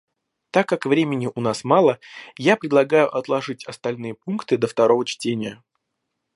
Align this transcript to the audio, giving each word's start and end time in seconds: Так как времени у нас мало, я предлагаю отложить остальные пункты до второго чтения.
Так 0.49 0.67
как 0.67 0.87
времени 0.87 1.29
у 1.35 1.41
нас 1.41 1.63
мало, 1.63 1.99
я 2.35 2.57
предлагаю 2.57 3.07
отложить 3.15 3.67
остальные 3.67 4.15
пункты 4.15 4.57
до 4.57 4.65
второго 4.65 5.05
чтения. 5.05 5.63